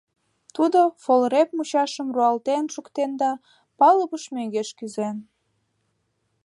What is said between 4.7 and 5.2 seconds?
кӱзен.